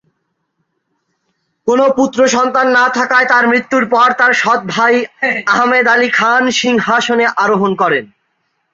কোন 1.67 1.79
পুত্রসন্তান 1.91 2.67
না 2.69 2.85
থাকায় 2.89 3.27
তার 3.27 3.43
মৃত্যুর 3.47 3.83
পর 3.89 4.07
তার 4.13 4.31
সৎ-ভাই 4.33 4.95
আহমেদ 5.47 5.85
আলী 5.87 6.09
খান 6.09 6.43
সিংহাসনে 6.51 7.25
আরোহণ 7.37 7.71
করেন। 7.75 8.05